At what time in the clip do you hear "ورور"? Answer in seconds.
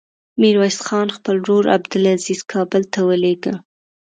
1.41-1.65